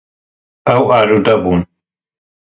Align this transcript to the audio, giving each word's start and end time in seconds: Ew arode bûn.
Ew 0.75 0.83
arode 0.97 1.35
bûn. 1.43 1.61